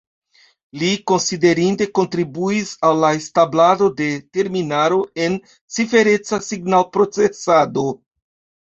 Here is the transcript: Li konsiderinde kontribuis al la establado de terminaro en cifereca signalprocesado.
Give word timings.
Li 0.83 0.87
konsiderinde 1.11 1.87
kontribuis 1.99 2.73
al 2.89 2.99
la 3.03 3.13
establado 3.19 3.91
de 4.03 4.09
terminaro 4.39 5.01
en 5.29 5.41
cifereca 5.77 6.43
signalprocesado. 6.51 7.89